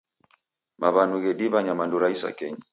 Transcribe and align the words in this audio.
Maw'anu 0.79 1.17
ghediw'a 1.23 1.59
nyamandu 1.65 1.97
ra 2.01 2.13
isakenyi. 2.15 2.61